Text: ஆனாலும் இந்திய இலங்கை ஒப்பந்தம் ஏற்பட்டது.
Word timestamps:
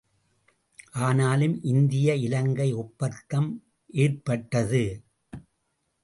ஆனாலும் 0.99 1.63
இந்திய 1.63 2.15
இலங்கை 2.15 2.73
ஒப்பந்தம் 2.73 3.49
ஏற்பட்டது. 3.93 5.03